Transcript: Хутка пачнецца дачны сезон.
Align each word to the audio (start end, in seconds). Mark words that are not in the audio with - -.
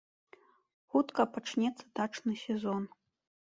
Хутка 0.95 1.25
пачнецца 1.35 1.83
дачны 2.01 2.33
сезон. 2.47 2.83